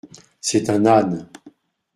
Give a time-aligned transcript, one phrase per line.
[0.39, 1.27] C’est un âne!